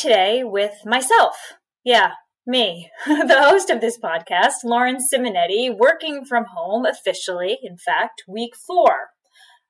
[0.00, 1.36] Today with myself.
[1.84, 2.12] Yeah,
[2.46, 8.54] me, the host of this podcast, Lauren Simonetti, working from home officially, in fact, week
[8.56, 9.10] four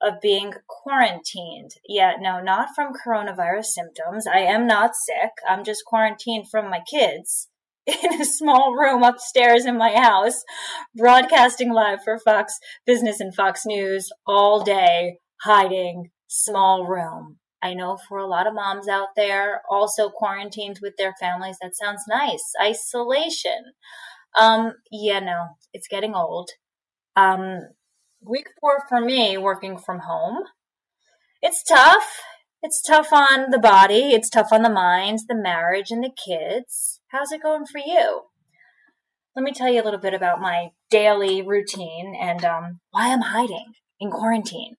[0.01, 1.73] of being quarantined.
[1.89, 4.25] Yeah, no, not from coronavirus symptoms.
[4.33, 5.33] I am not sick.
[5.49, 7.49] I'm just quarantined from my kids
[7.87, 10.45] in a small room upstairs in my house,
[10.95, 12.53] broadcasting live for Fox
[12.87, 17.40] Business and Fox News all day, hiding, small room.
[17.63, 21.77] I know for a lot of moms out there also quarantined with their families, that
[21.77, 22.43] sounds nice.
[22.61, 23.73] Isolation.
[24.39, 26.51] Um, yeah, no, it's getting old.
[27.17, 27.61] Um,
[28.23, 30.45] week four for me, working from home.
[31.43, 32.23] It's tough.
[32.63, 34.13] It's tough on the body.
[34.13, 37.01] It's tough on the minds, the marriage, and the kids.
[37.09, 38.23] How's it going for you?
[39.35, 43.23] Let me tell you a little bit about my daily routine and um, why I'm
[43.23, 44.75] hiding in quarantine.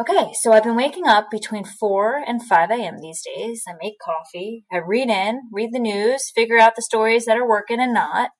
[0.00, 3.00] Okay, so I've been waking up between 4 and 5 a.m.
[3.00, 3.64] these days.
[3.66, 7.48] I make coffee, I read in, read the news, figure out the stories that are
[7.48, 8.30] working and not.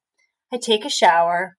[0.52, 1.56] I take a shower.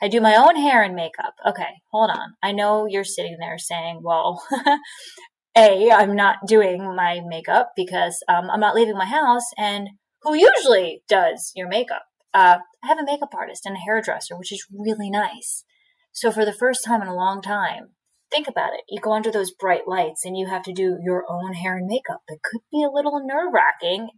[0.00, 1.34] I do my own hair and makeup.
[1.44, 2.34] Okay, hold on.
[2.44, 4.40] I know you're sitting there saying, well,
[5.56, 9.88] A, I'm not doing my makeup because um, I'm not leaving my house, and
[10.22, 12.02] who usually does your makeup?
[12.32, 15.64] Uh, I have a makeup artist and a hairdresser, which is really nice.
[16.12, 17.93] So for the first time in a long time,
[18.34, 18.80] think about it.
[18.88, 21.86] You go under those bright lights and you have to do your own hair and
[21.86, 22.22] makeup.
[22.28, 24.08] It could be a little nerve wracking.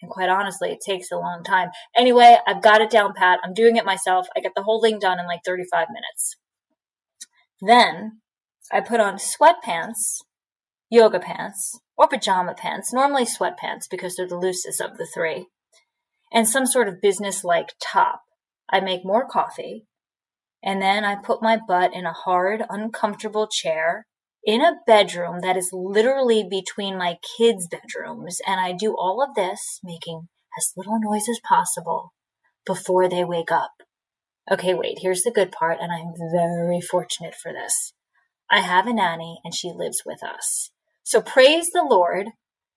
[0.00, 1.68] And quite honestly, it takes a long time.
[1.96, 3.40] Anyway, I've got it down pat.
[3.42, 4.26] I'm doing it myself.
[4.36, 6.36] I get the whole thing done in like 35 minutes.
[7.60, 8.20] Then
[8.72, 10.18] I put on sweatpants,
[10.90, 15.46] yoga pants, or pajama pants, normally sweatpants because they're the loosest of the three,
[16.32, 18.20] and some sort of business like top.
[18.68, 19.86] I make more coffee
[20.66, 24.04] and then I put my butt in a hard, uncomfortable chair
[24.44, 28.40] in a bedroom that is literally between my kids' bedrooms.
[28.44, 30.26] And I do all of this making
[30.58, 32.12] as little noise as possible
[32.66, 33.70] before they wake up.
[34.50, 37.92] Okay, wait, here's the good part, and I'm very fortunate for this.
[38.50, 40.70] I have a nanny and she lives with us.
[41.04, 42.30] So praise the Lord.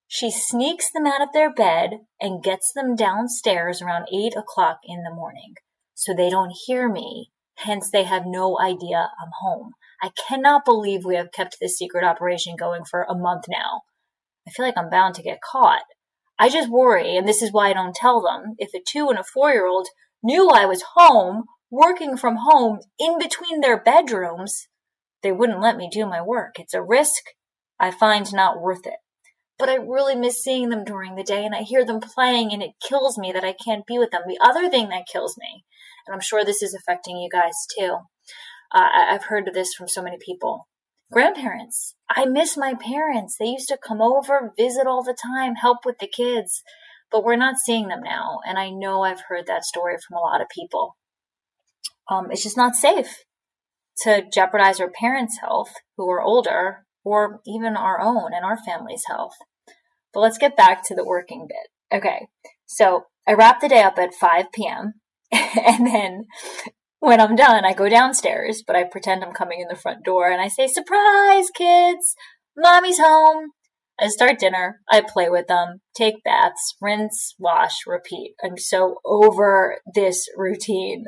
[0.06, 5.02] She sneaks them out of their bed and gets them downstairs around eight o'clock in
[5.02, 5.54] the morning
[5.94, 7.30] so they don't hear me
[7.64, 9.72] Hence, they have no idea I'm home.
[10.02, 13.82] I cannot believe we have kept this secret operation going for a month now.
[14.48, 15.82] I feel like I'm bound to get caught.
[16.38, 19.18] I just worry, and this is why I don't tell them, if a two and
[19.18, 19.88] a four year old
[20.22, 24.68] knew I was home, working from home in between their bedrooms,
[25.22, 26.58] they wouldn't let me do my work.
[26.58, 27.22] It's a risk
[27.78, 28.96] I find not worth it.
[29.58, 32.62] But I really miss seeing them during the day and I hear them playing and
[32.62, 34.22] it kills me that I can't be with them.
[34.26, 35.64] The other thing that kills me
[36.12, 37.98] I'm sure this is affecting you guys too.
[38.72, 40.68] Uh, I've heard this from so many people.
[41.12, 41.94] Grandparents.
[42.08, 43.36] I miss my parents.
[43.38, 46.62] They used to come over, visit all the time, help with the kids,
[47.10, 48.38] but we're not seeing them now.
[48.46, 50.96] And I know I've heard that story from a lot of people.
[52.08, 53.24] Um, it's just not safe
[54.02, 59.04] to jeopardize our parents' health who are older or even our own and our family's
[59.08, 59.34] health.
[60.12, 61.98] But let's get back to the working bit.
[61.98, 62.28] Okay.
[62.66, 64.94] So I wrap the day up at 5 p.m.
[65.32, 66.26] and then
[67.00, 70.30] when I'm done, I go downstairs, but I pretend I'm coming in the front door
[70.30, 72.14] and I say, Surprise, kids!
[72.56, 73.50] Mommy's home!
[74.00, 78.34] I start dinner, I play with them, take baths, rinse, wash, repeat.
[78.42, 81.04] I'm so over this routine.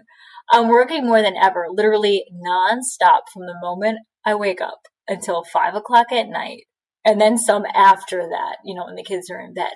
[0.50, 5.74] I'm working more than ever, literally nonstop from the moment I wake up until five
[5.74, 6.64] o'clock at night,
[7.04, 9.72] and then some after that, you know, when the kids are in bed.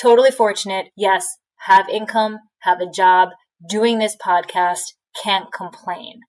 [0.00, 0.86] Totally fortunate.
[0.96, 1.26] Yes,
[1.66, 3.30] have income, have a job,
[3.66, 6.20] doing this podcast, can't complain.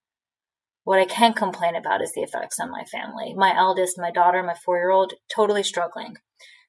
[0.83, 3.33] What I can't complain about is the effects on my family.
[3.35, 6.15] My eldest, my daughter, my four year old, totally struggling.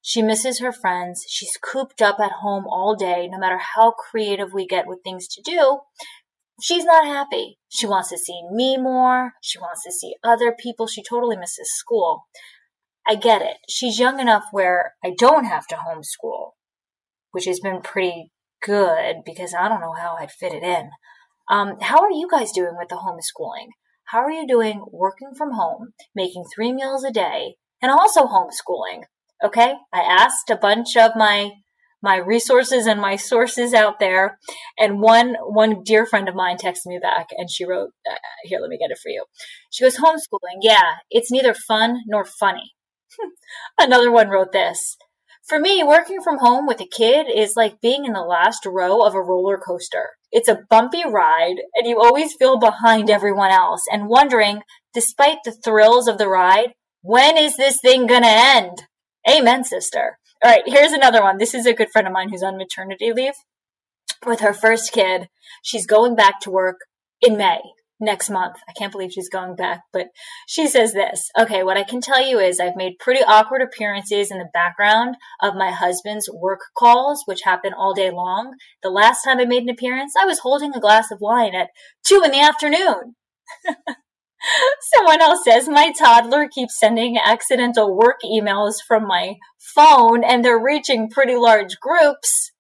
[0.03, 1.25] She misses her friends.
[1.29, 5.29] She's cooped up at home all day, no matter how creative we get with things
[5.29, 5.79] to do.
[6.61, 7.59] She's not happy.
[7.69, 9.33] She wants to see me more.
[9.41, 10.87] She wants to see other people.
[10.87, 12.25] She totally misses school.
[13.07, 13.57] I get it.
[13.69, 16.51] She's young enough where I don't have to homeschool,
[17.31, 18.33] which has been pretty
[18.63, 20.91] good because I don't know how I'd fit it in.
[21.51, 23.69] Um, how are you guys doing with the homeschooling?
[24.07, 29.05] How are you doing working from home, making three meals a day, and also homeschooling?
[29.45, 31.51] Okay, I asked a bunch of my
[32.05, 34.39] my resources and my sources out there,
[34.79, 38.61] and one one dear friend of mine texted me back, and she wrote, uh, "Here,
[38.61, 39.25] let me get it for you."
[39.71, 42.75] She goes, "Homeschooling, yeah, it's neither fun nor funny."
[43.79, 44.97] Another one wrote this.
[45.49, 49.01] For me, working from home with a kid is like being in the last row
[49.01, 50.11] of a roller coaster.
[50.31, 54.61] It's a bumpy ride, and you always feel behind everyone else and wondering,
[54.95, 58.85] despite the thrills of the ride, when is this thing gonna end?
[59.29, 60.19] Amen, sister.
[60.45, 61.39] All right, here's another one.
[61.39, 63.35] This is a good friend of mine who's on maternity leave
[64.25, 65.29] with her first kid.
[65.63, 66.79] She's going back to work
[67.21, 67.61] in May
[68.03, 68.57] next month.
[68.69, 70.09] I can't believe she's going back, but
[70.47, 71.31] she says this.
[71.39, 75.17] Okay, what I can tell you is I've made pretty awkward appearances in the background
[75.41, 78.57] of my husband's work calls, which happen all day long.
[78.83, 81.71] The last time I made an appearance, I was holding a glass of wine at
[82.05, 83.15] two in the afternoon.
[84.95, 90.63] Someone else says my toddler keeps sending accidental work emails from my phone and they're
[90.63, 92.52] reaching pretty large groups.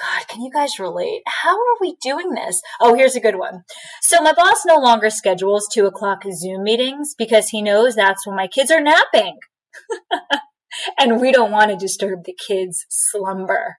[0.00, 1.22] God, can you guys relate?
[1.26, 2.60] How are we doing this?
[2.80, 3.62] Oh, here's a good one.
[4.02, 8.36] So my boss no longer schedules two o'clock Zoom meetings because he knows that's when
[8.36, 9.38] my kids are napping.
[10.98, 13.76] and we don't want to disturb the kids' slumber.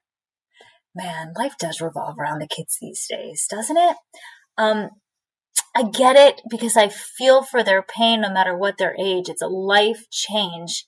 [0.94, 3.96] Man, life does revolve around the kids these days, doesn't it?
[4.56, 4.90] Um,
[5.76, 9.28] I get it because I feel for their pain no matter what their age.
[9.28, 10.84] It's a life change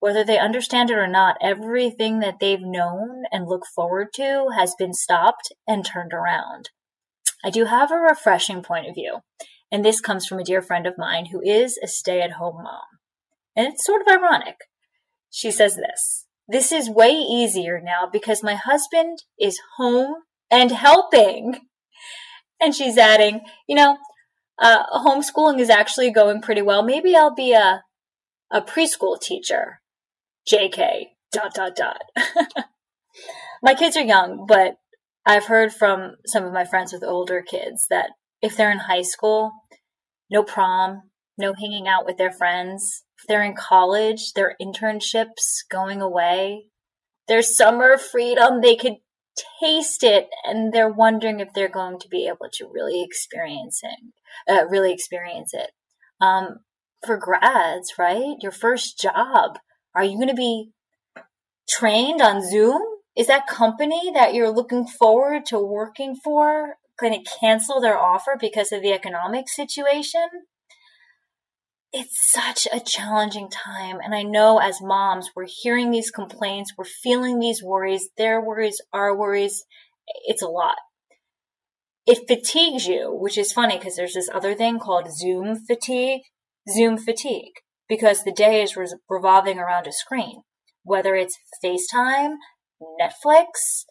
[0.00, 4.74] whether they understand it or not, everything that they've known and look forward to has
[4.78, 6.70] been stopped and turned around.
[7.44, 9.20] I do have a refreshing point of view,
[9.70, 12.62] and this comes from a dear friend of mine who is a stay at home
[12.62, 12.82] mom.
[13.54, 14.56] And it's sort of ironic.
[15.30, 20.14] She says this This is way easier now because my husband is home
[20.50, 21.60] and helping.
[22.60, 23.98] And she's adding, you know,
[24.58, 26.82] uh, homeschooling is actually going pretty well.
[26.82, 27.82] Maybe I'll be a,
[28.50, 29.80] a preschool teacher
[30.50, 32.02] JK, dot, dot, dot.
[33.62, 34.76] my kids are young, but
[35.24, 38.10] I've heard from some of my friends with older kids that
[38.40, 39.52] if they're in high school,
[40.30, 43.02] no prom, no hanging out with their friends.
[43.18, 46.66] If they're in college, their internships going away,
[47.28, 48.96] their summer freedom, they could
[49.60, 54.12] taste it and they're wondering if they're going to be able to really experiencing
[54.48, 55.70] uh, really experience it
[56.20, 56.60] um,
[57.04, 59.58] for grads right your first job
[59.96, 60.72] are you going to be
[61.66, 62.82] trained on Zoom?
[63.16, 68.36] Is that company that you're looking forward to working for going to cancel their offer
[68.38, 70.28] because of the economic situation?
[71.94, 73.98] It's such a challenging time.
[74.04, 78.82] And I know as moms, we're hearing these complaints, we're feeling these worries, their worries,
[78.92, 79.64] our worries.
[80.26, 80.76] It's a lot.
[82.06, 86.20] It fatigues you, which is funny because there's this other thing called Zoom fatigue.
[86.68, 87.54] Zoom fatigue
[87.88, 90.42] because the day is re- revolving around a screen,
[90.82, 92.36] whether it's FaceTime,
[93.00, 93.84] Netflix,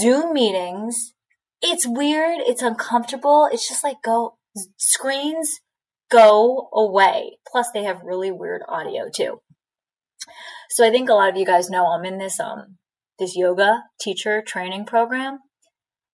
[0.00, 1.14] Zoom meetings.
[1.62, 2.40] It's weird.
[2.40, 3.48] It's uncomfortable.
[3.50, 4.36] It's just like go
[4.76, 5.60] screens
[6.10, 7.38] go away.
[7.50, 9.40] Plus they have really weird audio too.
[10.70, 12.78] So I think a lot of you guys know I'm in this, um,
[13.18, 15.40] this yoga teacher training program.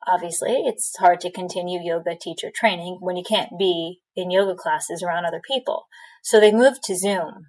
[0.07, 5.03] Obviously, it's hard to continue yoga teacher training when you can't be in yoga classes
[5.03, 5.87] around other people.
[6.23, 7.47] So they moved to Zoom.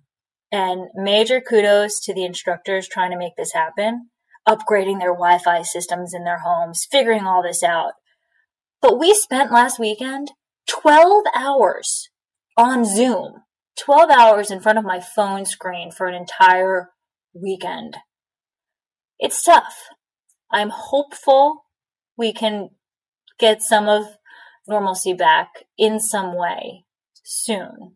[0.51, 4.09] And major kudos to the instructors trying to make this happen,
[4.47, 7.93] upgrading their Wi Fi systems in their homes, figuring all this out.
[8.81, 10.31] But we spent last weekend
[10.67, 12.09] 12 hours
[12.57, 13.43] on Zoom,
[13.79, 16.89] 12 hours in front of my phone screen for an entire
[17.33, 17.95] weekend.
[19.19, 19.75] It's tough.
[20.51, 21.63] I'm hopeful
[22.17, 22.69] we can
[23.39, 24.05] get some of
[24.67, 26.85] normalcy back in some way
[27.23, 27.95] soon.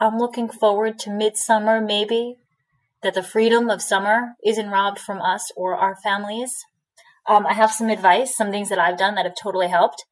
[0.00, 2.36] I'm looking forward to midsummer, maybe,
[3.02, 6.54] that the freedom of summer isn't robbed from us or our families.
[7.28, 10.04] Um, I have some advice, some things that I've done that have totally helped.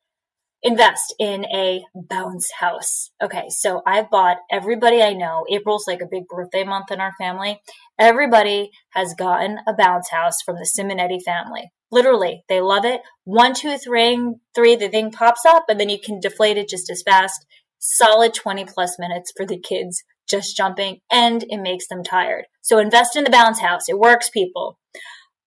[0.66, 3.12] Invest in a bounce house.
[3.22, 5.44] Okay, so I've bought everybody I know.
[5.48, 7.60] April's like a big birthday month in our family.
[8.00, 11.70] Everybody has gotten a bounce house from the Simonetti family.
[11.92, 13.02] Literally, they love it.
[13.22, 14.18] One, two, three,
[14.56, 17.46] three, the thing pops up and then you can deflate it just as fast.
[17.78, 22.46] Solid 20 plus minutes for the kids just jumping and it makes them tired.
[22.62, 23.88] So invest in the bounce house.
[23.88, 24.80] It works, people.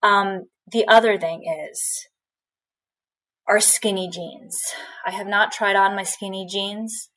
[0.01, 2.07] Um, the other thing is
[3.49, 4.55] our skinny jeans.
[5.05, 7.09] I have not tried on my skinny jeans.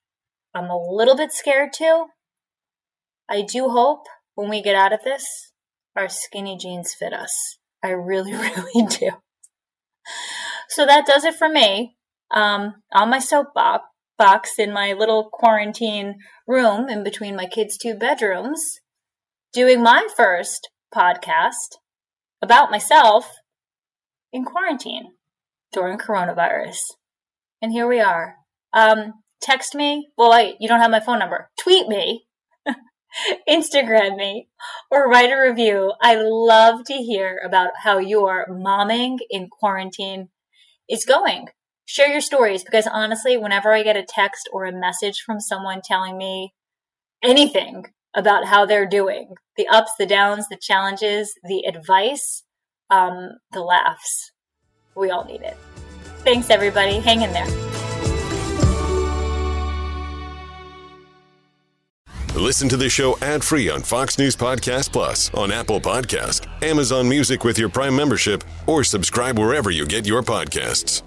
[0.54, 2.06] I'm a little bit scared too.
[3.28, 5.24] I do hope when we get out of this,
[5.94, 7.58] our skinny jeans fit us.
[7.84, 9.10] I really, really do.
[10.70, 11.96] So that does it for me.
[12.30, 13.84] Um, on my soapbox
[14.16, 16.14] box in my little quarantine
[16.46, 18.80] room in between my kids' two bedrooms,
[19.52, 21.76] doing my first podcast
[22.40, 23.30] about myself
[24.32, 25.12] in quarantine
[25.72, 26.78] during coronavirus.
[27.60, 28.36] And here we are.
[28.72, 30.08] Um, text me.
[30.16, 31.50] Well, wait, you don't have my phone number.
[31.60, 32.26] Tweet me
[33.48, 34.48] Instagram me
[34.90, 35.92] or write a review.
[36.00, 40.28] I love to hear about how your momming in quarantine
[40.88, 41.48] is going.
[41.84, 45.80] Share your stories because honestly, whenever I get a text or a message from someone
[45.84, 46.54] telling me
[47.22, 52.44] anything about how they're doing the ups, the downs, the challenges, the advice,
[52.90, 54.32] um, the laughs.
[54.94, 55.56] We all need it.
[56.25, 57.00] Thanks, everybody.
[57.00, 57.46] Hang in there.
[62.34, 67.08] Listen to the show ad free on Fox News Podcast Plus, on Apple Podcast, Amazon
[67.08, 71.02] Music with your Prime membership, or subscribe wherever you get your podcasts.